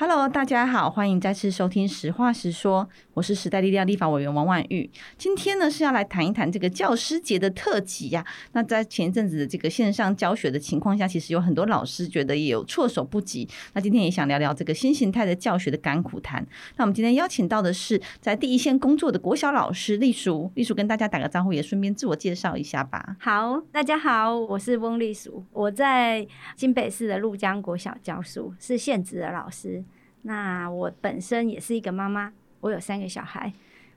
[0.00, 4.90] Hello，大家好，欢迎再次收听《实话实说》，我是时代力量立法委员王婉玉。
[5.18, 13.46] 今天呢是要来谈一谈这个教师节的特辑呀、那在前一阵子的这个线上教学的情况下，其实有很多老师觉得也有措手不及。
[13.74, 16.42] 那今天也想聊聊这个新形态的教学的甘苦谈。
[16.78, 23.16] 那我们今天邀请到的是在第一线工作的国小老师丽淑，丽淑跟大家打个招呼，也顺便自我介绍一下吧。
[23.20, 26.26] 好，大家好，我是翁丽淑，我在
[26.56, 29.84] 新北市的陆江国小教书，是现职的老师。
[30.22, 33.52] 那我本身也是一个妈妈，我有三个小孩。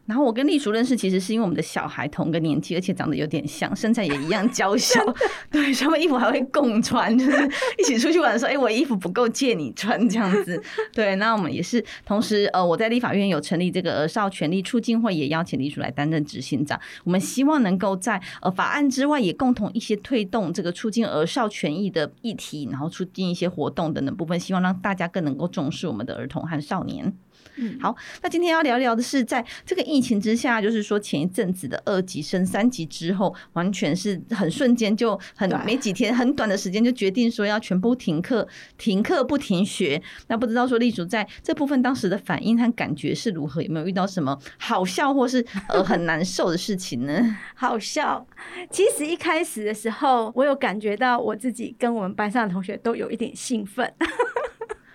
[0.05, 4.99] 然后我跟丽淑认识，其实是因为我们的小孩同个年纪，而且长得有点像，身材也一样娇小。
[5.49, 10.61] 对，他们衣服还会共穿，就是一起出去玩的时候，哎，我衣服不够借你穿这样子。
[10.91, 16.77] 对，那我们也是同时，呃，我在立法院有成立这个儿少权利促进会，也邀请丽淑来担任执行长。
[17.05, 27.13] 我们希望能够在呃法案之外，也共同一些推动这个促进儿少权益的议题，然后促进一些活动等等部分，希望让大家更能够重视我们的儿童和少年。
[27.55, 40.01] 嗯，好，那今天要聊聊的是，在这个疫情之下，就是说前一阵子的二级升三级之后，完全是很瞬间，就很没几天，很短的时间就决定说要全部停课， 停课不停学。
[40.27, 43.61] 那不知道说丽淑在这部分当时的反应和感觉是如何？
[43.61, 47.37] 有没有遇到什么好笑或是呃 很难受的事情呢？
[47.55, 48.25] 好笑，
[48.69, 53.93] 其实一开始的时候，我有感觉到我自己跟我们班上的同学都有一点兴奋。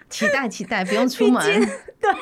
[0.09, 1.42] 期待期待，不用出门。
[2.01, 2.12] 对，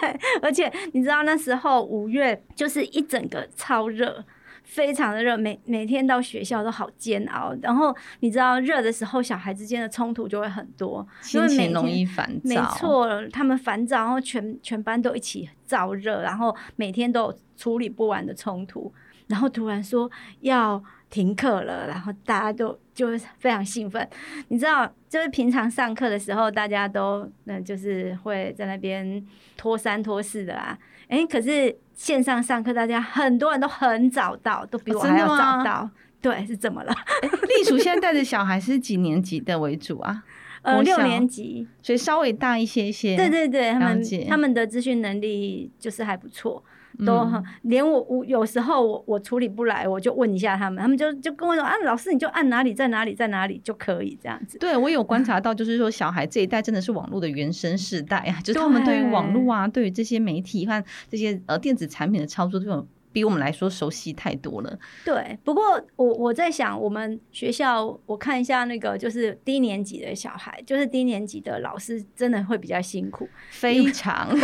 [0.40, 4.24] 而且你知道那时候五月就是一整个超热，
[4.64, 7.54] 非常的热，每每天到学校都好煎熬。
[7.60, 12.48] 然后你知道热的时候，小孩之间的冲突就会很多，心情容易烦躁。
[12.48, 18.92] 没错，他们烦躁，然后全全班都一起燥热，然后每天都有处理不完的冲突，
[19.28, 20.10] 然后突然说
[20.40, 24.08] 要停课了，然后大家都就非常兴奋。
[24.48, 29.24] 你知道，就是平常上课的时候，大家都嗯，就是会在那边
[29.56, 30.78] 拖三拖四的啊。
[31.08, 35.82] 哎、欸，可是线上上课，大家很多人都很早到，都比我还要早到。
[35.82, 36.92] 哦、对，是怎么了？
[37.22, 40.24] 丽淑现在带的小孩是几年级的为主啊？
[40.62, 43.16] 呃，六年级，所以稍微大一些些。
[43.16, 46.64] 对对对，他们他们的资讯能力就是还不错。
[47.04, 54.58] 都很，连我我有时候我我处理不来，我就问一下他们，他们就就跟我说啊，老师你就按哪里在哪里在哪里就可以这样子。
[54.58, 64.78] 对，我有观 察到，就是说小孩这一代真的是网络的原生世代啊，就是他们对于网络啊，对于这些媒体和这些呃电子产品的操作，这种比我们来说熟悉太多了。
[65.04, 74.28] 对，不过我我在想，我们学校我看一下那个就是低年级的小孩，就是低年级的老师真的会比较辛苦，非常。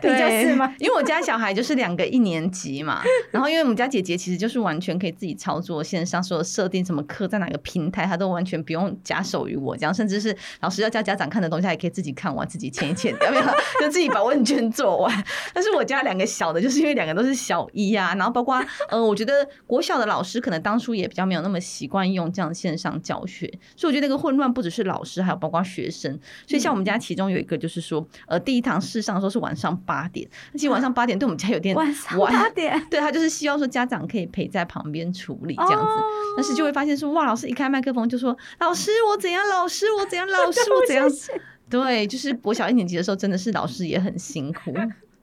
[0.02, 0.74] 对，就是吗？
[0.78, 13.54] 因为我家小孩就是两个一年级嘛，然后因为我们家姐姐其实就是完全可以自己操作线上所有设定，什么课在哪个平台，她都完全不用假手于我这样，甚至是老师要叫家长看的东西，她也可以自己看完，自己签一签，要不要？
[13.80, 15.24] 就自己把问卷做完。
[15.52, 23.46] 但是我家两个小的，就是因为两个都是小一啊，然后包括呃，我觉得国小的老师可能当初也比较没有那么习惯用这样线上教学，
[23.76, 26.18] 所以我觉得那个混乱不只是老师，还有包括学生。
[26.46, 31.92] 所以像我们家其中有一个就是说，呃，第一堂试上说是晚上八点，而且晚上八点对我们家有点晚。
[32.30, 36.04] 八点，对，他就是希望说家长可以陪在旁边处理这样子，哦、
[36.36, 41.10] 但是就会发现说，哇，老师一开麦克风就说：“老师我怎样，老师我怎样，老师我怎样。
[41.10, 44.72] 谢谢”对，就是国小一年级的时候，真的是老师也很辛苦。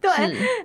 [0.01, 0.11] 对，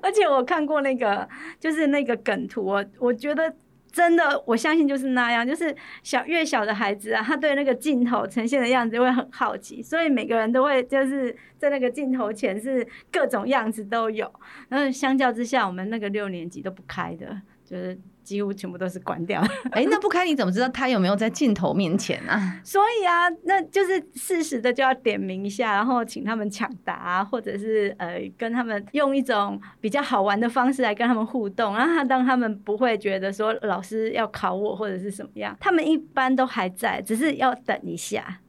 [0.02, 1.28] 而且我看过那个，
[1.60, 3.54] 就是那个梗图，我我觉得。
[3.92, 14.32] 真的，我相信就是那样，就是小越小的孩子啊，他对那个镜头呈现的样子会很好奇，所以每个人都会就是在那个镜头前是各种样子都有。
[14.68, 18.00] 然后相较之下，我们那个六年级都不开的，就是。
[18.22, 19.42] 几乎全部都是关掉。
[19.72, 22.60] 哎，那不开你怎么知道他有没有在镜头面前啊？
[22.64, 31.74] 所以啊，那就是适时的就要点名一下，然后请他们抢答，或者是呃跟他们用一种比较好玩的方式来跟他们互动。
[31.74, 38.40] 然后他当他们不会觉得说老师要考我或者是什么样，他们一般都还在，只是要等一下，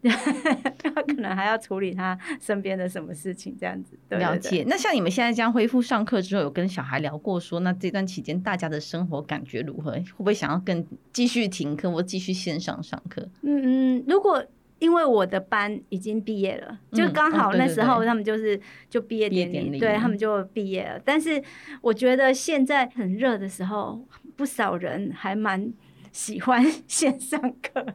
[0.77, 3.97] 他 可能还要处理他身边的什么事情这样子。
[4.09, 4.63] 了解。
[4.67, 9.91] 那像你们现在这样恢复上课之后，有跟小孩聊过说，那这段期间大家的生活感觉如何？
[9.91, 13.27] 会不会想要更继续停课或继续线上上课？
[13.41, 14.43] 嗯嗯，如果
[14.79, 20.99] 因为我的班已经毕业了，嗯、就刚好那时候他们就是就毕业典礼，典礼对他们就毕业了。
[21.05, 21.41] 但是
[21.81, 24.05] 我觉得现在很热的时候，
[24.35, 25.71] 不少人还蛮
[26.11, 27.85] 喜欢线上课。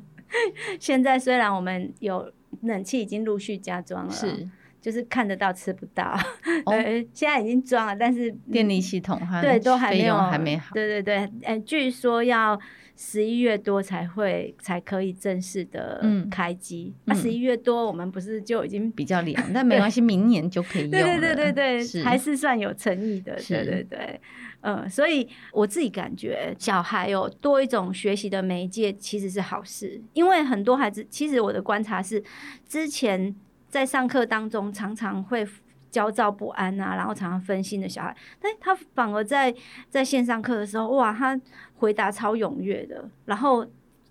[0.81, 2.32] 现在虽然我们有
[2.62, 4.49] 冷气已经陆续加装了，是。
[4.88, 6.19] 就是看得到吃不到，
[6.64, 10.73] 呃、哦，现在已经装了，但是电力系统哈，对，都还没有，还没好。
[10.73, 12.58] 对对对，呃，据说要
[12.96, 16.94] 十一月多才会才可以正式的开机。
[17.05, 21.20] 那十一月多我们不是就已经比较凉， 但没关系，明年就可以用了。
[21.20, 23.37] 对对对对对，还是算有诚意的。
[23.46, 24.19] 对对对，
[24.62, 32.25] 嗯，所以我自己感觉小孩有多一种学习的媒介其实是好事，因为很多孩子其实我的观察是，
[32.67, 33.37] 之前
[33.69, 35.47] 在上课当中常常会。
[35.91, 39.53] 焦躁不安啊，然后常常分心的小孩，但他反而在
[39.88, 41.41] 在线上课的时候，哇，他
[41.76, 43.67] 回答超踊跃的，然后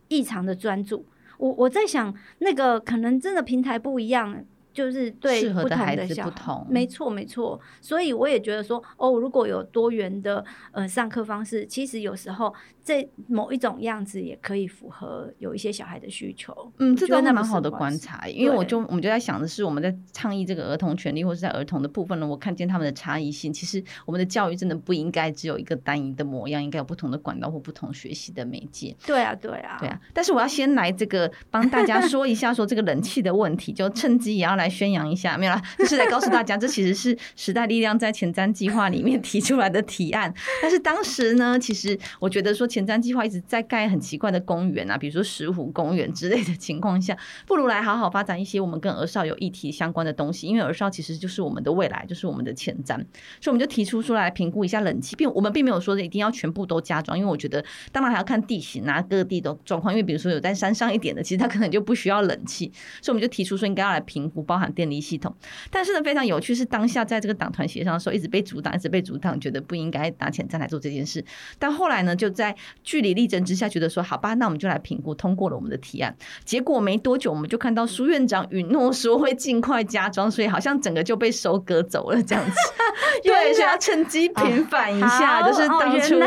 [0.08, 1.06] 异常的专注。
[1.38, 4.44] 我我在想，那个可能真的平台不一样。
[4.74, 12.54] 就是对不同的小孩，同没错没错，所以我也觉得说，哦，如果有多元的呃上课方式，其实有时候
[12.88, 16.56] 这某一种样子也可以符合有一些小孩的需求。
[16.78, 23.52] 嗯，这真的蛮好的观察，因为我就我们就在想的是，我们在倡议这个儿童权利或是在儿童的部分呢，我看见他们的差异性。
[23.52, 28.96] 其实我们的教育真的不应该只有一个单一的模样，应该有不同的管道或不同学习的媒介。
[29.06, 30.00] 对啊，对啊，对啊。
[30.14, 34.68] 但是我要先来这个 帮大家说一下，说这个冷气的问题，就趁机也要来。
[34.78, 40.32] 宣扬一下，没有啦，就是来告诉大家，这其实是时代力量在前瞻计划里面提出来的提案。
[40.62, 52.98] 但是当时呢，其实我觉得说前瞻计划一直在盖很奇怪的公园啊，比如说石湖公园之类的情况下，不如来好好发展一些我们跟儿少有议题相关的东西，因为儿少其实就是我们的未来，就是我们的前瞻。
[53.40, 57.64] 所以我们就提出出来评估一下冷气，并我们并没有说一定要全部都加装，因为我觉得
[57.94, 59.94] 当然还要看地形啊，各地的状况。
[59.94, 62.72] 因为比如说有在山上一点的，其实它可能就不需要冷气，
[63.02, 64.58] 所以我们就提出说应该要来评估包。
[64.58, 65.32] 含电力系统，
[65.70, 71.24] 但是呢，非常有趣是当下在这个党团协商的时候，一直被阻挡，一直被阻挡，觉得不应该拿钱再来做这件事。
[71.60, 76.16] 但后来呢，就在据理力争之下，觉得说好吧，那我们就来评估，通过了我们的提案。
[76.44, 82.56] 结果没多久，我们就看到苏院长允诺说会尽快加装，所以好像整个就被收割走了这样子。
[83.24, 86.20] 对，所以要趁机平反一下，哦、就是当初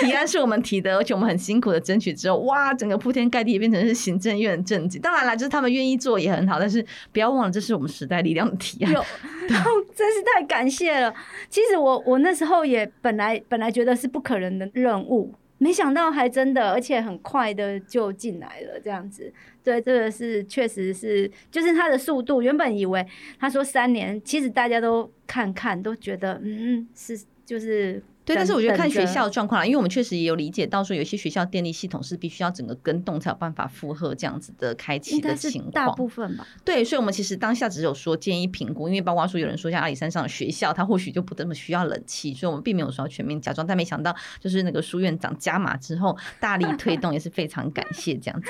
[0.00, 4.98] 提案是我们提的，而且我们很辛苦的争取之后，哇，整个铺天盖地变成是行政院的政绩。
[4.98, 7.72] 当然了，就是他们愿意做也很好，但是不要忘了这是。
[7.72, 8.92] 我们时代力量的提案，
[9.96, 11.12] 真是太感谢了。
[11.48, 18.80] 其实我我那时候也本来本来觉得是不可能的任务，没想到还真的，而且很快的就进来了。
[18.82, 19.32] 这样子，
[19.62, 22.42] 对，这个是确实是，就是他的速度。
[22.42, 23.06] 原本以为
[23.38, 28.02] 他说三年，其实大家都看看都觉得，嗯，是就是。
[28.24, 35.72] 对，但是我觉得看学校的状况啦，因为我们确实也有理解到说，有些学校电力系统是必须要整个跟动才有办法负荷这样子的开启的情况。
[35.72, 36.46] 大部分吧。
[36.64, 43.66] 对，所以我们其实当下只有说建议评估，因为包括说有人说像阿里山上的学校，它或许就不那么需要冷气，所以我们并没有说要全面假装。
[43.66, 48.48] 但没想到就是那个苏院长加码之后，大力推动也是非常感谢这样子。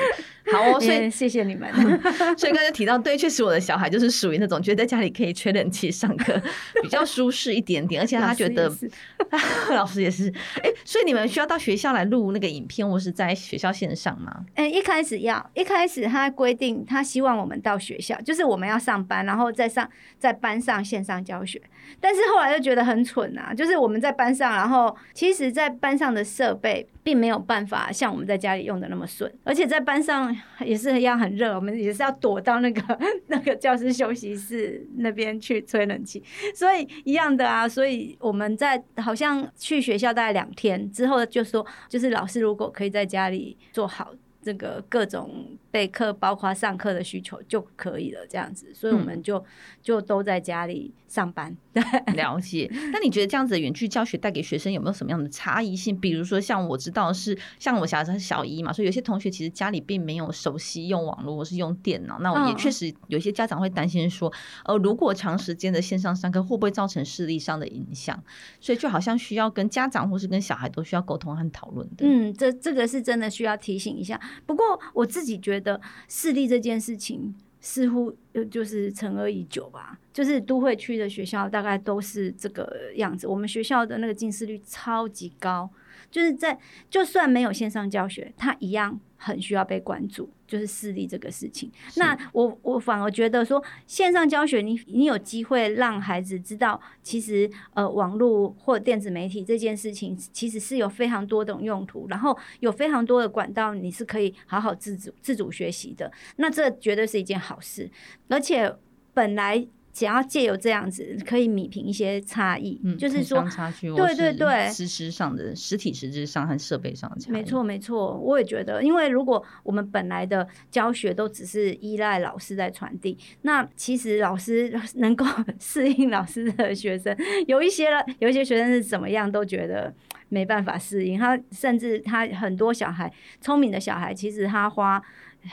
[0.53, 1.73] 好哦，所以 谢谢你们。
[2.37, 6.39] 所以刚才提到，对，确实我的小孩就是属于那种觉得在家里可以吹冷气上课
[6.83, 8.71] 比较舒适一点点，而且他觉得。
[9.75, 10.33] 老师也是，
[10.63, 14.45] 哎、所以你们需要到学校来录那个影片，或是在学校线上吗？
[14.55, 19.89] 哎、一开始要，一开始他规定，他希望我们到学校，就是我们要上班，然后再上
[20.19, 21.61] 在班上线上教学。
[22.01, 36.23] 但是后来又觉得很蠢啊，就是我们在班上，然后其实在班上的设备并没有办法像我们在家里用的那么顺，而且在班上也是一样很热，我们也是要躲到那个 那个教室休息室那边去吹冷气，
[36.55, 44.15] 所以一样的啊，所以我们在好像去学校大概两天之后就说，就是老师如果可以在家里做好。
[44.45, 49.45] 这个各种备课，包括上课的需求就可以了，这样子，所以我们就、嗯、
[49.83, 51.57] 就都在家里上班。
[51.73, 51.83] 对，
[52.15, 52.71] 了解。
[52.93, 55.99] 那你觉得这样子的远距教学带给学生有没有什么样的差异性？
[55.99, 62.19] 比如说，像我知道是像我小孩子是小一嘛，所以有些同学其实家里并没有熟悉用网络或是用电脑。
[62.21, 64.31] 那我也确实有些家长会担心说，
[64.67, 68.23] 呃，如果长时间的线上上课会不会造成视力上的影响？
[68.61, 72.07] 所以就好像需要跟家长或是跟小孩都需要沟通和讨论的。
[72.07, 74.21] 嗯，这这个是真的需要提醒一下。
[74.45, 78.15] 不过我自己觉得的视力这件事情似乎
[78.51, 83.27] 就是陈而已久吧，就是都会区的学校大概都是这个样子。
[83.27, 85.71] 我们学校的那个近视率超级高，
[86.11, 86.59] 就是在
[86.91, 89.01] 就算没有线上教学，它一样。
[89.25, 91.71] 很需要被关注，就是视力这个事情。
[91.95, 106.11] 那我我反而觉得说，线上教学你，你你有机会让孩子知道，其实呃网络或电子媒体这件事情，其实是有非常多种用途，然后有非常多的管道，你是可以好好自主自主学习的。
[106.39, 107.89] 那这绝对是一件好事，
[108.27, 108.75] 而且
[109.15, 109.65] 本来。
[109.93, 117.33] 想要借由这样子，可以弭平一些差异，嗯，就是说差距，对对对，实质上的实体实质上和设备上的差异。
[117.33, 125.25] 没错没错，我也觉得，因为如果我们本来的教学都只是依赖老师在传递，那其实老师 能够
[125.61, 129.95] 适应老师的学生，有一些了，有一些学生是怎么样都觉得。
[130.33, 131.19] 没办法适应。
[131.19, 135.01] 他甚至他很多小孩聪明的小孩，其实他花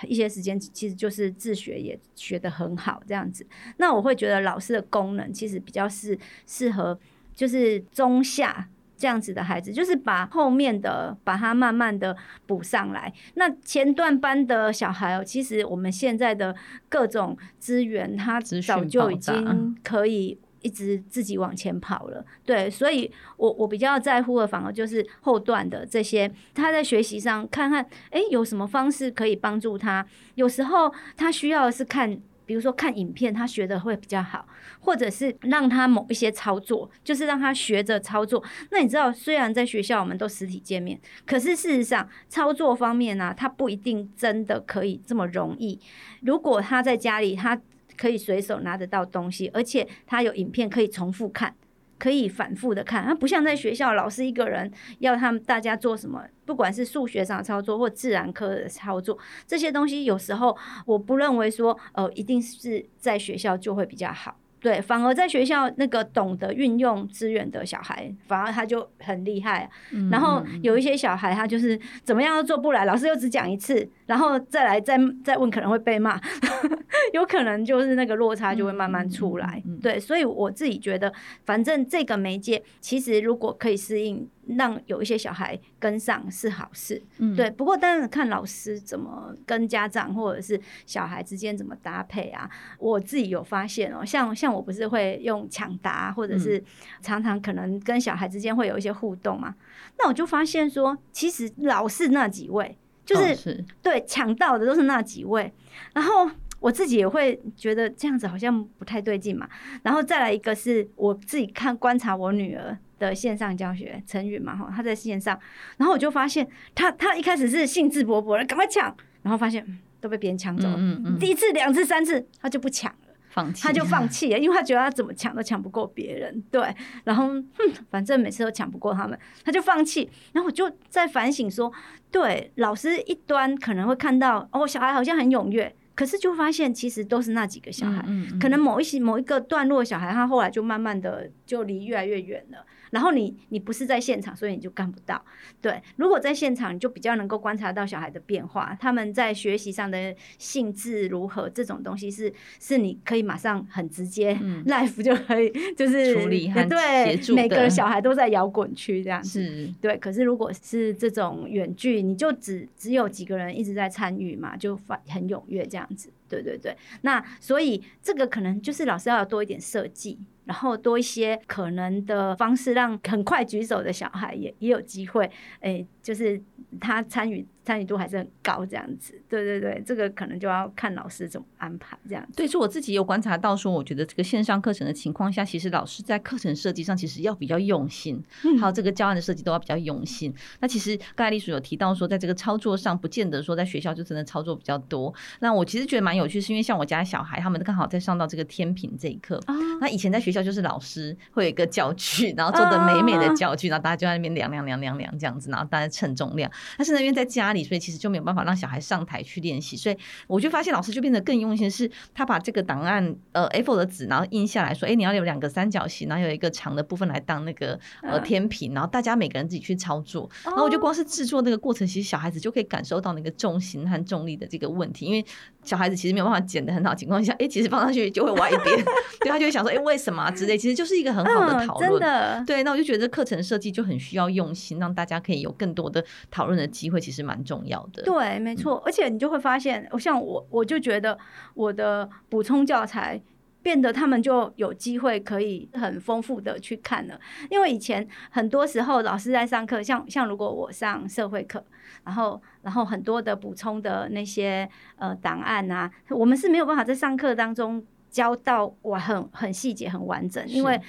[0.07, 3.45] 一些时间，其实就是自学也学得很好这样子。
[3.77, 6.17] 那我会觉得老师的功能其实比较是
[6.47, 6.97] 适合，
[7.35, 8.69] 就是中下。
[9.01, 12.13] 这样子的孩子，就是把后面的把它慢慢的
[12.45, 13.13] 补上来。
[13.35, 16.53] 那前段班的小孩哦，其实我们现在的
[16.89, 22.25] 各种资源，他早就已经可以一直自己往前跑了。
[22.45, 30.05] 对，所以我我比较在乎的，反而就是后段的这些，他在学习上看看，哎，有什么方式可以帮助他？
[30.35, 32.19] 有时候他需要的是看。
[32.45, 34.43] 比如说看影片，他学的会比较好，
[34.79, 38.43] 或者是让他某一些操作，就是让他学着操作。
[38.71, 45.79] 那你知道，虽然在学校我们都实体见面，可是事实上操作方面呢、他不一定真的可以这么容易。
[46.21, 47.61] 如果他在家里，他
[47.99, 51.53] 可以随手拿得到东西，而且他有影片可以重复看。
[51.97, 64.38] 可以反复的看，它不像在学校，老师一个人要他们大家做什么，不管是数学上操作或自然科的操作，这些东西有时候我不认为说，呃，一定是在学校就会比较好。
[64.59, 69.69] 对，反而在学校那个懂得运用资源的小孩，反而他就很厉害。
[70.11, 76.19] 然后有一些小孩，他就是怎么样都做不来，老师又只讲一次，然后再来再再问，可能会被骂，
[77.13, 79.63] 有可能就是那个落差就会慢慢出来。
[79.81, 81.13] 对，所以我自己觉得，
[81.45, 84.27] 反正这个媒介其实如果可以适应。
[84.57, 87.49] 让有一些小孩跟上是好事，嗯，对。
[87.51, 92.49] 不过当然看老师怎么跟家长或者是小孩之间怎么搭配啊。
[92.77, 96.63] 我自己有发现哦，像像我不是会用抢答，或者是
[97.01, 99.55] 常常可能跟小孩之间会有一些互动嘛。
[99.97, 105.53] 那我就发现说，其实老是那几位，就是对抢到的都是那几位。
[105.93, 106.29] 然后
[106.59, 109.47] 我自己也会觉得这样子好像不太对劲嘛。
[109.83, 112.77] 然后再来一个是我自己看观察我女儿。
[112.99, 115.39] 的线上教学，成语嘛哈，他在线上，
[115.77, 119.65] 然后我就发现他他一开始是兴致勃勃的，赶快抢，然后发现
[119.99, 126.61] 都被别人抢走了，嗯嗯嗯，第一次、两次、三次，他就不抢了，放弃，他就放弃了，因为他觉得他怎么抢都抢不过别人，对，
[127.05, 131.71] 然后哼，反正每次都抢不过他们，他就放弃，然后我就在反省说，
[132.11, 135.73] 对，老师一端可能会看到哦，小孩好像很踊跃。
[135.95, 142.65] 可是就发现，其实都是那几个小孩，嗯嗯嗯，可能某一些某一个段落的小孩，他后来就慢慢的就离越来越远了。
[142.91, 145.23] 然后你你不是在现场，所以你就看不到。
[145.61, 157.35] 对，如果在现场，你就比较能够观察到小孩的变化，他们在学习上的兴致如何，这种东西是是你可以马上很直接、嗯、 life 就可以就是处理和协助的。
[157.35, 159.43] 对，每个小孩都在摇滚区这样子。
[159.43, 159.97] 是，对。
[159.97, 166.09] 可是如果是这种远距，你就只只有几个人一直在参与嘛，就很很踊跃这样子。
[166.27, 170.19] 对对对，那所以这个可能就是老师要多一点设计。
[170.49, 175.29] 然后多一些可能的方式，让很快举手的小孩也也有机会，
[175.59, 176.41] 哎，就是
[176.81, 179.21] 他参与参与度还是很高，这样子。
[179.29, 182.33] 对对对，这个可能就要看老师怎么安排这样子。
[182.35, 188.19] 对，就我自己有观察到，说我觉得这个线上课程的情况下，其实老师在课程设计上其实要比较用心，
[188.59, 190.33] 还有这个教案的设计都要比较用心。
[190.61, 195.13] 那其实刚才丽叔有提到说，在这个操作上，不见得说在学校就真的操作比较多。
[195.39, 199.39] 那我其实觉得蛮有趣，是因为像我家小孩，他们刚好在上到这个天平这一课。
[199.79, 200.39] 那以前在学校。
[200.39, 206.49] 就是老师会有一个教具，然后做的美美的教具，然后大家就在那边量量量量量这样子，然后大家称重量。
[206.77, 209.77] 但是那边在家里，所以其实就没有办法让小孩上台去练习。
[209.77, 209.97] 所以
[210.27, 220.29] 我就发现老师就变得更用心，是他把这个档案呃 A4 的纸，然后印下来说，哎，你要有两个三角形，然后有一个长的部分来当那个呃天平，然后大家每个人自己去操作。
[220.45, 225.25] 然后我就光是制作那个过程，其实小孩子就可以感受到那个重心和重力的这个问题，因为
[225.63, 228.85] 小孩子其实没有办法剪的很好情况下，哎，其实放上去就会歪一边，
[229.21, 230.29] 对，他就会想说，哎，为什么？
[230.31, 231.99] 之类，其实就是一个很好的讨论。
[231.99, 232.43] 的。
[232.45, 238.03] 对，那我就觉得课程设计就很需要用心，让大家可以有更多的讨论的机会，其实蛮重要的。
[238.03, 238.81] 对，没错。
[238.85, 241.17] 而且你就会发现，我像我，我就觉得
[241.55, 243.19] 我的补充教材
[243.63, 247.19] 变得他们就有机会可以很丰富的去看了。
[247.49, 251.63] 因为以前很多时候老师在上课，像像如果我上社会课，
[252.05, 257.83] 然后然后很多的补充的那些呃档案啊，我们是没有办法在上课当中。
[258.11, 260.81] 教到我很很细节很完整，因为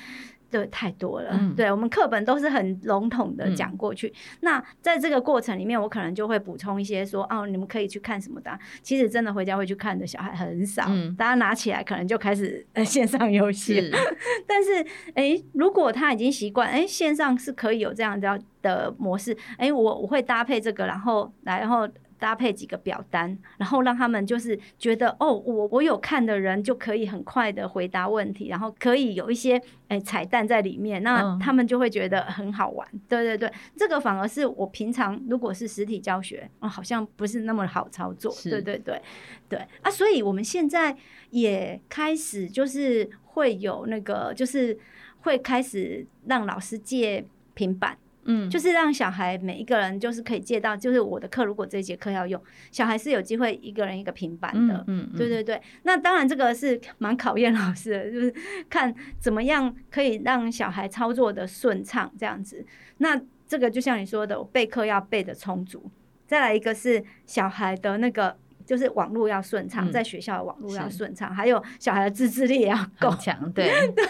[0.51, 1.31] 对太多了。
[1.33, 4.09] 嗯、对我们课本都是很笼统的讲过去。
[4.09, 8.59] 嗯、那在这个过程里面，我可能就会补充一些说哦，你们可以去看什么的。
[8.83, 13.81] 其实真的回家会去看的小孩很少，嗯、大家拿起来可能就开始呃线上游戏。
[13.81, 13.93] 是
[14.47, 14.75] 但是
[15.15, 21.89] 哎、欸，如果他已经习惯哎线上是可以有这样的的模式，哎、欸，我我会搭配这个，然后来然后。
[22.21, 29.55] 搭配几个表单，然后让他们就是觉得哦，我我有看的人就可以很快的回答问题，然后可以有一些
[29.89, 32.87] 诶、欸、彩蛋在里面，那他们就会觉得很好玩。
[32.93, 38.33] 嗯、对对对，这个反而是我平常如果是实体教学，哦，好像不是那么好操作。
[38.45, 39.01] 对对对
[39.49, 40.95] 对啊，所以我们现在
[41.31, 44.79] 也开始就是会有那个，就是
[45.23, 47.97] 会开始让老师借平板。
[48.31, 54.85] 嗯，就是让小孩每一个人就是可以借到，就是我的课，如果这节课要用，小孩是有机会一个人一个平板的。
[54.87, 55.61] 嗯，嗯，对对对。
[55.83, 58.35] 那当然这个是蛮考验老师的，就是
[58.69, 62.65] 看怎么样可以让小孩操作的顺畅这样子。
[62.99, 65.91] 那这个就像你说的，备课要备的充足。
[66.27, 68.37] 再来一个是小孩的那个。
[68.71, 73.37] 就是网络要顺畅，在学校的网络要顺畅，还有小孩的自制力也要够强。
[73.51, 74.05] 对，对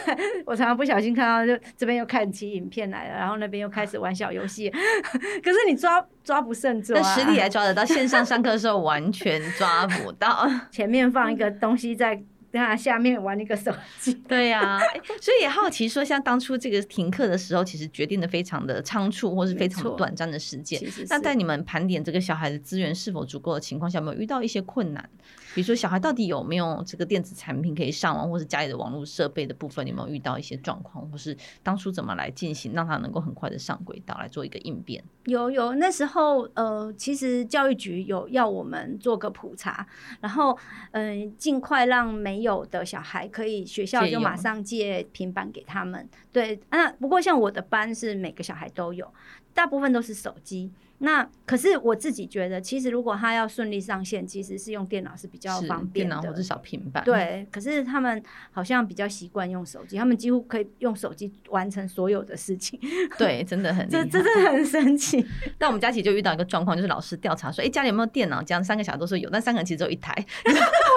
[0.45, 4.69] 我常常不小心看到，就这边又看起影片来了，然后那边又开始玩小游戏，
[5.43, 10.47] 可是你抓抓不胜抓，那实体还抓得到，线上上课的时候完全抓不到。
[10.71, 12.23] 前面放一个东西在。
[12.53, 20.81] 等下面玩一个手机，对呀、啊欸，所以也好奇说，像当初这个停课的时候，其实决定的非常的仓促，或是非常短暂的时间。
[21.09, 25.09] 那在你们盘点这个小孩的资源是否足够的情况下，有没有遇到一些困难？
[25.55, 35.03] 比如说小孩到底有没有这个电子产品可以上网，或是家里的网络设备的部分，有没有遇到一些状况，或是当初怎么来进行，让他能够很快的上轨道来做一个应变？
[35.25, 39.87] 有有，那时候呃，其实教育局有要我们做个普查，
[40.21, 40.57] 然后
[40.93, 46.09] 嗯，尽快让没有的小孩可以学校就马上借平板给他们。
[46.33, 49.13] 对啊，不过像我的班是每个小孩都有，
[49.53, 50.71] 大部分都是手机。
[51.03, 57.03] 那可是我自己觉得，其实如果他要顺利上线，其实是用电脑是比较方便的，电脑或者小平板。
[57.05, 62.79] 对，可是他们好像比较习惯用手机，他们几乎可以用手机完成所有的事情。
[63.17, 65.27] 对，真的很这真的很神奇。
[65.57, 68.43] 但我们佳琪就遇到一个状况，就是老师调查说，哎、欸，家里有没有电脑？
[68.43, 70.15] 这样三个小孩都说有，但三个人其实只有一台。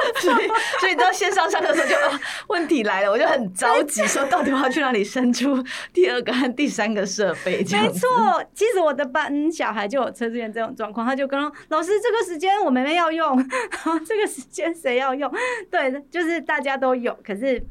[0.19, 0.47] 所以，
[0.79, 7.63] 所以到线上上课的时候就，问题来了，我就很着急，说到底我要去哪里伸出第二个和第三个设备？
[7.71, 9.83] 没错，其实我的班小孩。
[9.93, 15.31] 就有出现这种状况，他就跟老师，这个时间我妹妹要用，然 后这个时间谁要用？
[15.69, 17.61] 对，就是大家都有，可是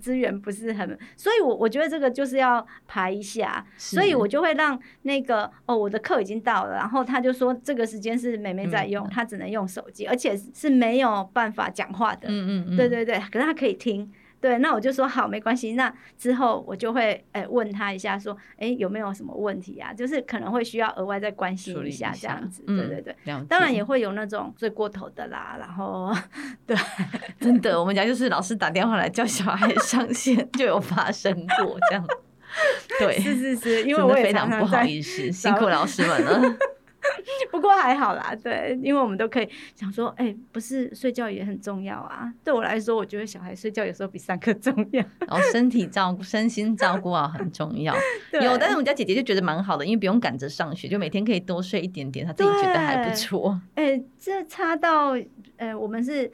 [0.00, 14.10] 资源不是很，所以我我觉得这个就是要排一下，所以我就会让那个哦，我的课已经到了，然后他就说这个时间是妹妹在用，他只能用手机，而且是没有办法讲话的，嗯嗯对对对，可是他可以听。
[14.42, 15.74] 对，那我就说好，没关系。
[15.74, 19.94] 那之后我就会诶问他一下，说诶有没有什么问题啊？
[19.94, 22.64] 就是可能会需要额外再关心一下这样子。
[22.66, 23.16] 对对对，
[23.48, 25.56] 当然也会有那种睡过头的啦。
[25.60, 26.12] 然后
[26.66, 26.76] 对，
[27.38, 32.04] 真的，我们家就是老师打电话来叫小孩上线，就有发生过这样。
[32.98, 36.42] 对，是是是，因为我也非常不好意思，辛苦老师们了。
[37.50, 42.32] 不过还好啦，对，因为我们都可以想说，哎、欸，不是睡觉也很重要啊。
[42.44, 45.04] 对我来说，我觉得小孩睡觉有时候比上课重要。
[45.20, 47.94] 然 后身体照顾、身心照顾啊，很重要。
[48.32, 53.60] 有，但是我们家姐姐就觉得蛮好的，因为不用赶着上学，就每天可以多睡一点点，她自己觉得还不错。
[53.74, 55.10] 哎、欸，这差到，
[55.56, 56.30] 呃、欸，我们是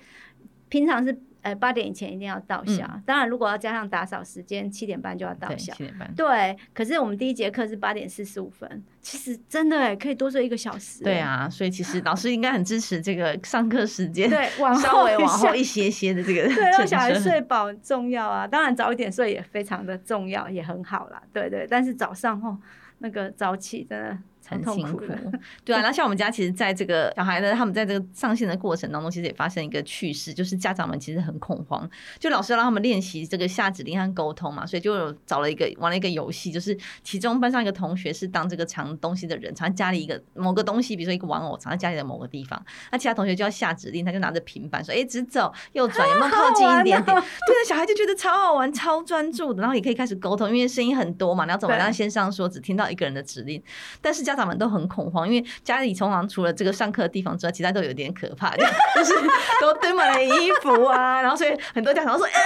[0.68, 1.18] 平常是。
[1.48, 2.84] 呃，八点以前一定要到校。
[2.92, 5.72] 嗯、当然，如果要加上打扫时间，七点半就要到校。
[5.72, 6.12] 七点半。
[6.14, 11.02] 对，可是我们第一节课是八点四十五分，其实真的哎，可以多睡一个小时。
[11.02, 16.42] 对啊，所以其实 老师应该很支持这个上课时间，对，往后稍微往后一些些的这个。
[16.54, 18.46] 对，让小孩睡饱很重要啊。
[18.46, 21.22] 当然，早一点睡也非常的重要，也很好啦。
[21.32, 22.58] 对对，但是早上哦，
[22.98, 24.18] 那个早起真的。
[24.48, 25.04] 很辛苦，
[25.64, 25.82] 对啊。
[25.82, 31.88] 那像我们家，其实在这个小孩呢，他们在这个上线的过程当中，其实也发生一个趣事，就是家长们其实很恐慌。
[32.18, 42.62] 就老师让他们练习这个下指令和沟通嘛，所以就找了一个玩了一个游戏，就是其中班上一个同学是当这个藏东西的人，藏在家里一个某个东西，比如说一个玩偶藏在家里的某个地方。
[42.90, 53.62] 那其他同学就要下指令，他就拿着平板说：“哎，直走，右转，有没有靠近一点点？”对的，小孩就觉得超好玩、超专注的，然后也可以开始沟通，因为声音很多嘛，你要怎么让先上说只听到一个人的指令？
[54.00, 54.88] 但是家长们都很。
[54.88, 58.64] 恐慌，因为家里通常除了这个上课的地方之外，其他都有点可怕，就
[59.04, 59.12] 是
[59.60, 62.40] 都堆满了衣服啊，然后所以很多家长都说：“嗯，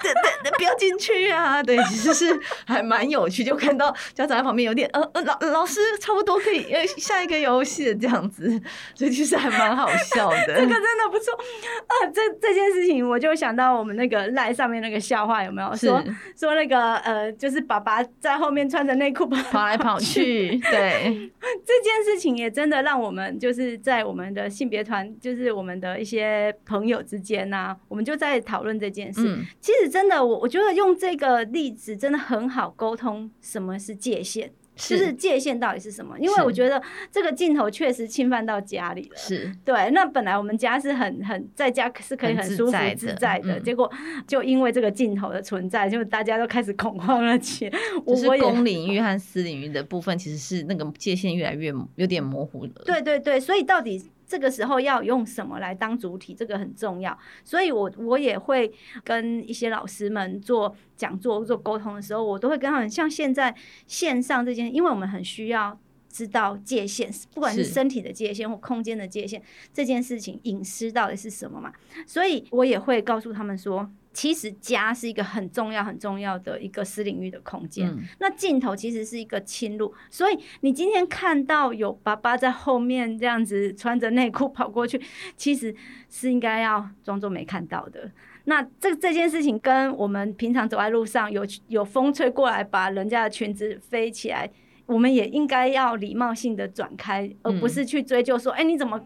[0.00, 8.48] 对对对，不要进去啊！”对，其实是还蛮有趣，就看到家长在旁边有点呃呃，老老师差不多可以呃下一个游戏这样子，
[8.94, 10.46] 所以其实还蛮好笑的。
[10.46, 12.06] 这个真的不错啊！
[12.12, 15.74] 这这件事情我就想到我们那个赖上面那个笑话有没有？
[15.76, 16.02] 说
[16.38, 21.30] 说那个呃，就是爸爸在后面穿着内裤跑跑来跑去，对。
[21.64, 29.22] 这件事情也真的让我们就是在我们的性别团，就是我们的一些朋友之间呐、啊，我们就在讨论这件事。
[29.26, 34.50] 嗯、其实真的，我我觉得用这个例子真的很好沟通什么是界限。
[34.74, 36.18] 是就是界限到底是什么？
[36.18, 39.16] 因为我觉得这个镜头确实侵犯到家里了。
[39.16, 39.90] 是对。
[39.90, 43.88] 那本来我们家是很很在家是可以很舒服自在的，结果
[44.26, 47.78] 就因为这个镜头的存在，就大家都开始恐慌了起来。
[48.06, 52.72] 就是公领域和私领域的部分，其实是那个界限越来越有点模糊了。
[52.86, 54.02] 对对对，所以到底。
[54.32, 57.16] 这个时候要用什么来当主体，这个很重要。
[57.44, 58.72] 所以我我也会
[59.04, 63.54] 跟一些老师们做讲座、做沟通的时候，我都会跟他们，像现在
[63.86, 65.78] 线上这件，因为我们很需要
[66.12, 71.72] 知道界限，不管是身体的界限或空间的界限，这件事情隐私到底是什么嘛？
[72.06, 73.90] 所以我也会告诉他们说。
[74.14, 77.88] 其实家是一个很重要、很重要的一个私领域的空间。
[77.88, 85.00] 嗯、那镜头其实是一个侵入，所以你今天看到有爸爸在后面这样子穿着内裤跑过去，
[85.34, 85.74] 其实
[86.10, 88.12] 是应该要装作没看到的。
[88.44, 94.50] 那这这件事情跟我们平常走在路上有有风吹过来把人家的裙子飞起来，
[94.86, 99.00] 我们也应该要礼貌性的转开，而不是去追究说：“哎、嗯，你怎么？”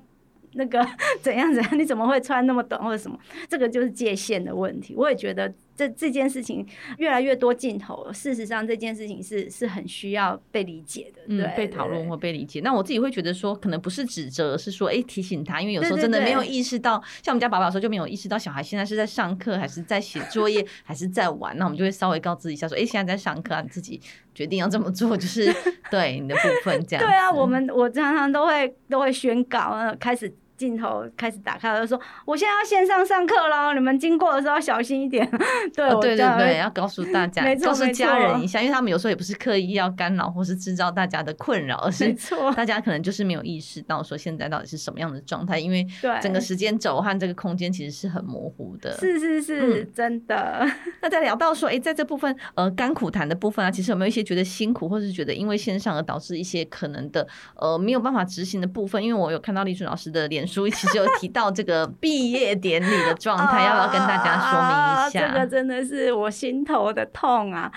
[0.58, 0.82] 那个
[1.20, 1.78] 怎样怎样？
[1.78, 3.18] 你怎么会穿那么短或者什么？
[3.46, 4.94] 这个就是界限的问题。
[4.96, 6.66] 我也觉得这这件事情
[6.98, 12.60] 越来越多镜头，事实上这件事情是是很需要被理解的，对，嗯、被讨论或被理解。
[12.60, 24.00] 那我自己会觉得说，可能不是指责，是说哎提醒他，因为有时候真的没有意识到，对对对，像我们家宝宝的时候就没有意识到小孩现在是在上课还是在写作业还是在玩，那我们就会稍微告知一下说，哎现在在上课啊，你自己
[24.34, 25.54] 决定要这么做，就是
[25.90, 27.04] 对你的部分这样。
[27.04, 30.32] 对啊，我们我常常都会都会宣告，开始。
[30.57, 35.29] 镜头开始打开我，就说：“我现在要线上上课喽，你们经过的时候要小心一点。
[35.75, 42.14] 对”对，对对对，要告诉大家， 告诉家人一下，因为他们有时候也不是刻意要干扰或是制造大家的困扰，而是
[42.57, 45.87] 大家可能就是没有意识到说现在到底是什么样的状态，因为
[46.23, 48.97] 整个时间轴和这个空间其实是很模糊的。
[48.99, 50.66] 是是是，嗯、真的。
[51.03, 59.03] 那在聊到说，哎、欸，在这部分呃甘苦谈的部分啊，其实有没有一些觉得辛苦，或是觉得因为线上而导致一些可能的呃没有办法执行的部分？
[59.03, 60.45] 因为我有看到丽春老师的脸。
[60.46, 64.70] 书其实有提到这个 毕业典礼的状态，要不要跟大家说明
[65.09, 65.26] 一下？
[65.26, 67.70] 啊，这个真的是我心头的痛啊！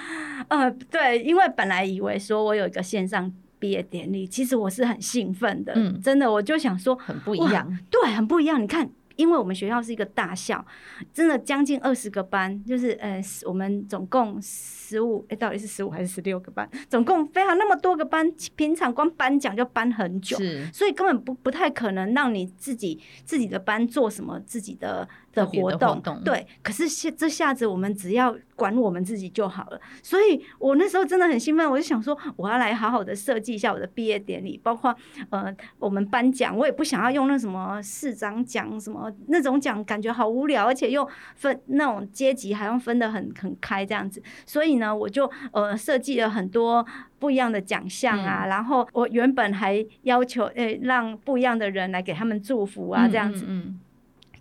[0.47, 8.61] 呃，对，因为本来以为说我有一个线上毕业典礼，其实我是很兴奋的，嗯，真的，我就想说很不一样，对，很不一样。
[8.61, 8.89] 你看。
[9.19, 10.65] 因为我们学校是一个大校，
[11.11, 16.69] 真的将近二十个班，就是呃，我们总共十五，哎，到底是十五还是十六个班？
[16.87, 25.05] 总共非常那么多个班，平常光颁奖就颁很久，是，所以根本不不太可能让你自己自己的班做什么自己的。
[25.33, 34.95] 的活动，对，可是现这下子我们只要管我们自己就好了，所以我那时候真的很兴奋，我就想说我要来好好的设计一下我的毕业典礼，包括
[35.29, 46.85] 呃我们颁奖，我也不想要用那什么市长奖什么那种奖，感觉好无聊，而且又分那种阶级还要分得很很开这样子，所以呢，我就呃设计了很多
[47.19, 53.79] 不一样的奖项啊，嗯、然后我原本还要求诶、欸、让不一样的人来给他们祝福啊这样子，嗯，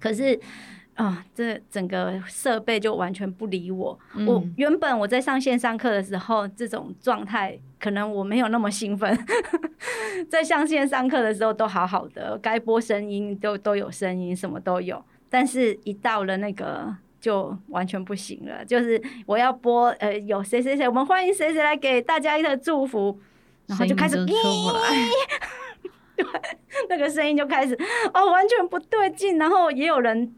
[0.00, 0.40] 可是。
[0.98, 3.96] 啊、哦，这整个设备就完全不理我。
[4.16, 9.16] 嗯、我原本我在上线上课的时候，这种状态可能我没有那么兴奋。
[10.28, 15.00] 在上线上课的时候都好好的，该播声音都都有声音，什么都有。
[15.30, 18.64] 但是，一到了那个就完全不行了。
[18.64, 23.16] 就是我要播，呃，有谁谁谁，我们欢迎谁谁来给大家一个祝福，
[23.66, 24.32] 然后就开始出
[24.72, 24.80] 来，
[26.16, 26.26] 对，
[26.88, 27.78] 那个声音就开始
[28.12, 29.38] 哦，完全不对劲。
[29.38, 30.34] 然后也有人。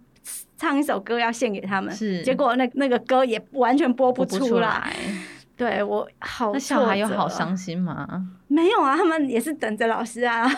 [0.61, 4.93] 唱一首歌要献给他们，是结果那那个歌也完全播不出来。
[5.57, 8.07] 对我好，那小孩有好伤心吗？
[8.49, 10.47] 没有啊，他们也是等着老师啊。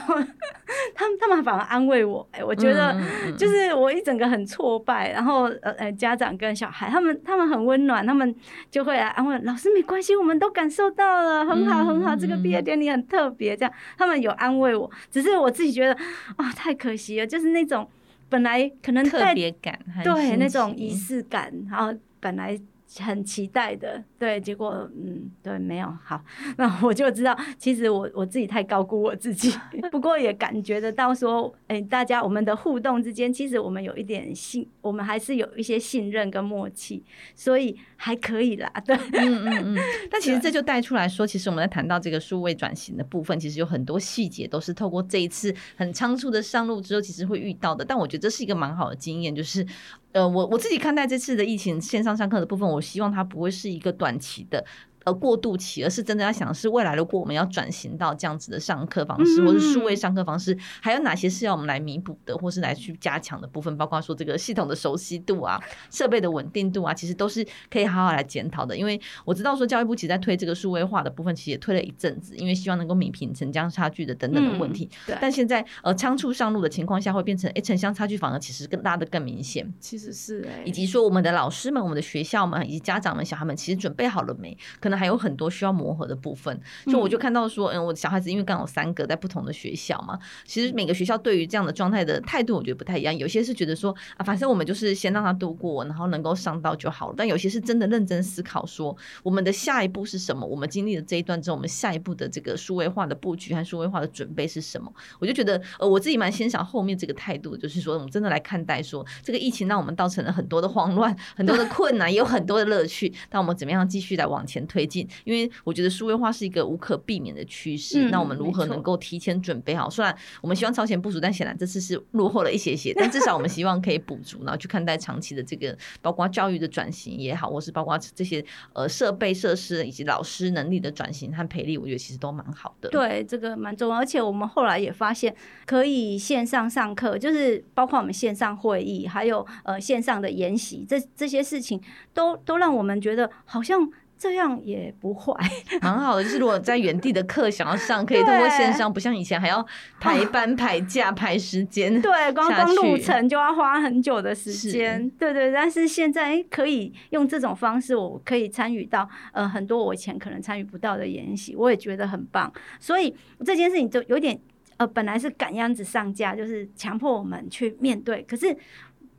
[0.95, 2.97] 他们他们反而安慰我，哎，我觉得
[3.37, 5.11] 就是我一整个很挫败。
[5.13, 8.35] 然后呃呃，家长跟小孩他们他们很温暖，他们
[8.71, 13.57] 就会来安慰老师，没关系，我们都感受到了，很好很好，这个毕业典礼很特别。
[13.57, 15.93] 这样他们有安慰我，只是我自己觉得
[16.37, 17.89] 啊、哦，太可惜了，就是那种。
[18.33, 22.59] 本来可能特别感，对那种仪式感，然后本来
[23.01, 26.23] 很期待的，对，结果嗯，对，没有好，
[26.57, 29.53] 那我就知道，其实我我自己太高估我自己，
[29.93, 37.03] 不过也感觉得到说，哎，大家我们的互动之间，其实我们有一点信，我们还是有一些信任跟默契，
[37.35, 39.79] 所以还可以啦， 对，嗯嗯嗯。
[40.11, 47.85] 但其实这就带出来说，其实我们在谈到这个数位转型的部分，其实有很多细节都是透过这一次很仓促的上路之后，其实会遇到的。
[47.85, 49.65] 但我觉得这是一个蛮好的经验，就是。
[50.13, 54.63] 呃，我我自己看待这次的疫情线上上课的部分，我希望它不会是一个短期的。
[55.05, 65.61] 呃过渡期，而是真的要想是未来如果我们要转型到这样子的上课方式，或是数位上课方式，还有哪些是要我们来弥补的，或是来去加强的部分，包括说这个系统的熟悉度啊、
[65.91, 68.77] 设备的稳定度啊，其实都是可以好好来检讨的。
[68.77, 74.89] 因为我知道说教育部其实在推这个数位化的部分，其实也推了一阵子，因为希望能够弭平城乡差距的等等的问题。
[75.07, 75.17] 对。
[75.21, 79.73] 但现在呃仓促上路的情况下，会变成哎城乡差距反而其实更拉的更明显。
[79.81, 84.57] 其实是哎，以及说我们的老师们、我们的学校们以及家长们、小孩们，其实准备好了没？
[84.81, 86.59] 可能还有很多需要磨合的部分。
[86.87, 93.17] 就我就看到说，嗯，我小孩子因为刚好三个在不同的学校嘛，其实每个学校对于这样的状态的态度，我觉得不太一样。
[93.17, 97.15] 有些是觉得说啊，反正我们就是先让他度过，然后能够上到就好了。
[97.17, 100.47] 但有些是真的认真思考说，我们的下一步是什么？
[100.47, 104.93] 我们经历了这一段之后，我们下一步的这个数位化的布局和数位化的准备是什么？
[105.19, 113.13] 我就觉得，呃，我自己蛮欣赏后面这个态度，就是说，我们真的来看待说，这个疫情让我们造成了很多的慌乱，很多的困难，也有很多的乐趣。
[113.29, 115.07] 但我们怎么样继续来往前推进？
[115.25, 118.09] 因为我觉得数位化是一个无可避免的趋势。
[118.11, 119.89] 那我们如何能够提前准备好？
[119.89, 122.93] 虽然我们希望超前部署，但显然这次是落后了一些些。
[122.95, 132.89] 但至少我们希望可以补足，然后去看待长期的这个，包括教育的转型也好，或是包括这些呃设备设施以及老师能力的转型和培力，我觉得其实都蛮好的。
[132.91, 133.97] 对，这个蛮重要。
[133.97, 135.35] 而且我们后来也发现，
[135.67, 141.81] 可以线上上课，就是包括我们线上会议，还有呃线上的研习，这这些事情
[142.13, 143.91] 都都让我们觉得好像。
[144.23, 145.35] 这样也不坏，
[145.83, 146.23] 蛮好的。
[146.23, 149.67] 就是如果在原地的课想要上，可以通过线上，不像以前还要
[149.99, 152.01] 排班、排假、排时间。
[152.01, 155.11] 对，光光路程就要花很久的时间。
[155.19, 162.53] 对对，但是现在可以用这种方式，我可以参与到呃很多我以前可能参与不到的研习，我也觉得很棒。
[162.79, 163.13] 所以
[163.45, 164.41] 这件事情就有点
[164.77, 168.57] 呃，本来是赶鸭子上架，就是强迫我们去面对，可是。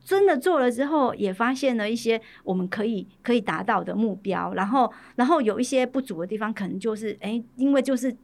[0.04, 8.14] 真的做了之后，也发现了一些我们可以可以达到的目标，然后然后有一些不足的地方，可能就是哎，因为就是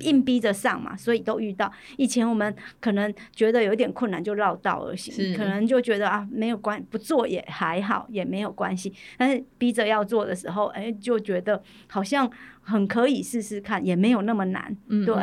[0.00, 1.70] 硬逼着上嘛，所以都遇到。
[1.96, 8.92] 以前我们可能觉得有点困难就绕道而行，可能就觉得啊没有关不做也还好，也没有关系。
[9.16, 12.30] 但是逼着要做的时候，哎，就觉得好像
[12.62, 14.76] 很可以试试看，也没有那么难。
[14.88, 15.14] 嗯，对，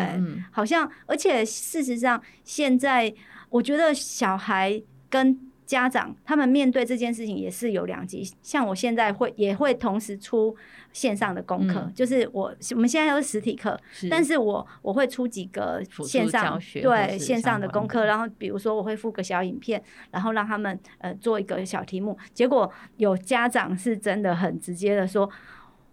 [0.52, 3.14] 好像而且事实上现在
[3.50, 10.56] 我觉得小孩跟家长他们面对这件事情也是有两极，像我现在会也会同时出
[10.94, 13.78] 线上的功课，嗯、就是我我们现在都是实体课，
[14.10, 25.30] 但是我我会出几个线上对线上的功课，然后比如说我会附个小影片，然后让他们呃做一个小题目，结果有家长是真的很直接的说，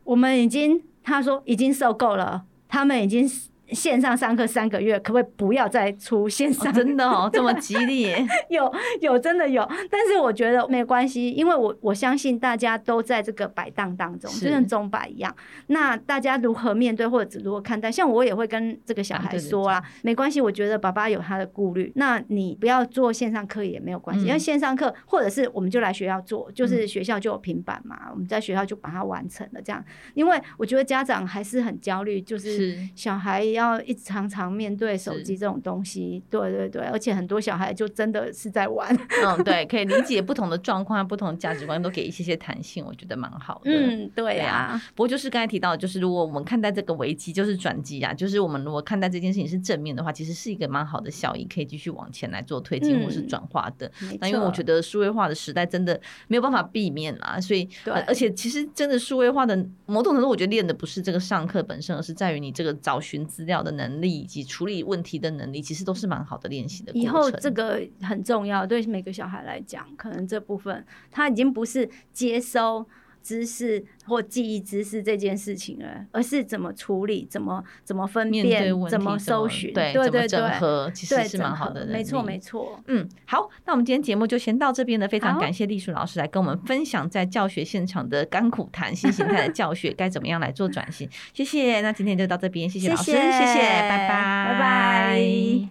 [0.05, 3.29] 我们已经他说已经受够了，他们已经。
[3.75, 6.71] 线上上课三个月，可不可以不要再出线上？
[6.71, 6.73] 哦？
[6.75, 8.25] 真的哦，这么激烈？
[8.49, 15.35] 有有真的有，但是我觉得没关系，因为我我相信大家都在这个摆荡当中，就像钟摆一样。
[15.69, 17.91] 那大家如何面对或者如何看待？
[17.91, 29.83] 像我也会跟这个小孩说啊，没关系，我觉得爸爸有他的顾虑，那你不要做线上课也没有关系，嗯、因为线上课或者是我们就来学校做，就是学校就有平板嘛，嗯、我们在学校就把它完成了这样。
[30.15, 33.45] 因为我觉得家长还是很焦虑，就是小孩。
[33.55, 38.95] 要一常常面对手机这种东西，对对对，而且很多小孩就真的是在玩。
[39.25, 43.71] 嗯，对，可以理解 不同的状况、不同的价值观，都给一些些弹性，我觉得蛮好的。
[43.71, 44.83] 嗯，对呀、啊。
[44.95, 53.91] 不过就是刚才提到，就是如果我们看待这个危机就是转机啊，就是我们如果看待这件事情是正面的话，其实是一个蛮好的效益，可以继续往前来做推进或是转化的。
[54.03, 63.85] 嗯、那因为我觉得数位化的时代真的没有办法避免啦，所以对、呃，而且其实真的数位化的某种程度，我觉得练的不是这个上课本身，而是在于你这个找寻资料的能力。
[63.85, 66.91] 能力以及处理问题的能力，其实都是蛮好的练习的。
[66.95, 72.87] 以后这个很重要，对每个小孩来讲，可能这部分他已经不是接收
[73.25, 81.87] 知识或记忆知识这件事情了，而是怎么处理、怎么怎么分辨、怎么搜寻，对对对，整合其实是蛮好的。
[81.87, 82.79] 没错没错。
[82.87, 85.09] 嗯，好，那我们今天节目就先到这边了。
[85.09, 91.09] 非常感谢丽淑老师来跟我们分享在教学现场的甘苦谈，新形态的教学该怎么样来做转型。
[91.33, 91.81] 谢谢。
[91.81, 95.69] 那今天就到这边，谢谢老师，谢谢，谢谢，拜拜，拜拜。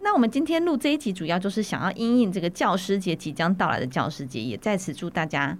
[0.00, 5.56] 那我们今天录这一集，主要就是想要因应这个教师节即将到来的教师节，也在此祝大家。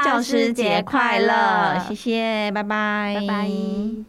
[0.00, 1.78] 教师节快乐！
[1.88, 4.04] 谢谢，拜拜，拜拜。